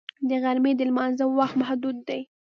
د 0.29 0.31
غرمې 0.43 0.71
د 0.75 0.81
لمانځه 0.89 1.25
وخت 1.37 1.55
محدود 1.61 1.97
دی 2.07 2.21